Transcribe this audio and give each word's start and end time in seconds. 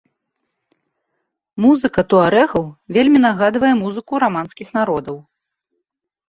Музыка 1.65 1.99
туарэгаў 2.13 2.65
вельмі 2.97 3.19
нагадвае 3.27 3.73
музыку 3.83 4.13
раманскіх 4.25 4.67
народаў. 4.79 5.17